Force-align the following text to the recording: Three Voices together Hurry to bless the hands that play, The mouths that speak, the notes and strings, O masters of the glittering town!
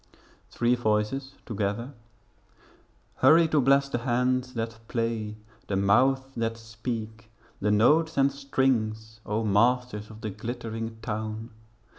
Three 0.49 0.73
Voices 0.73 1.35
together 1.45 1.93
Hurry 3.17 3.47
to 3.49 3.61
bless 3.61 3.87
the 3.87 3.99
hands 3.99 4.55
that 4.55 4.79
play, 4.87 5.35
The 5.67 5.75
mouths 5.75 6.21
that 6.35 6.57
speak, 6.57 7.29
the 7.59 7.69
notes 7.69 8.17
and 8.17 8.31
strings, 8.31 9.19
O 9.27 9.43
masters 9.45 10.09
of 10.09 10.21
the 10.21 10.31
glittering 10.31 10.97
town! 11.03 11.51